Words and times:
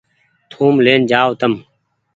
ٿوم 0.51 0.75
لين 0.85 1.01
جآئو 1.09 1.31
تم۔ 1.39 1.53